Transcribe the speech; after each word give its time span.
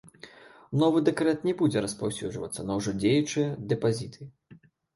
Новы 0.83 1.01
дэкрэт 1.09 1.45
не 1.49 1.53
будзе 1.59 1.83
распаўсюджвацца 1.87 2.67
на 2.73 2.81
ўжо 2.81 2.97
дзеючыя 3.01 3.49
дэпазіты. 3.75 4.21